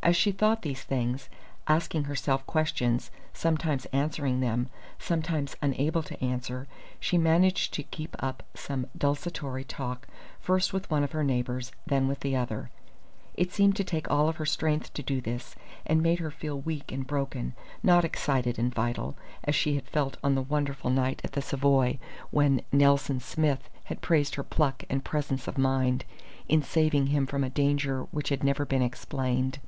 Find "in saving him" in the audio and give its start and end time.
26.48-27.26